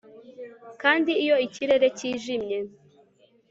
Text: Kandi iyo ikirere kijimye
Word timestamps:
Kandi 0.81 1.11
iyo 1.23 1.35
ikirere 1.45 1.85
kijimye 1.97 2.59